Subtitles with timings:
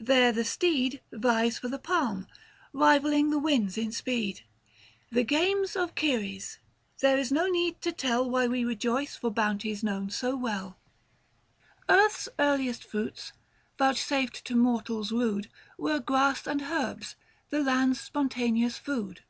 [0.00, 2.26] There the steed Vies for the palm,
[2.72, 4.38] rivalling the winds in speed.
[5.12, 6.58] 440 The games of Ceres!
[6.98, 10.76] there is no need to tell Why we rejoice for bounties known so well.
[11.86, 11.86] Book IV.
[11.86, 12.30] THE FASTI.
[12.36, 13.32] 117 Earth's earliest fruits,
[13.78, 17.14] vouchsafed to mortals rude, Were grass and herbs—
[17.50, 19.20] the land's spontaneous food.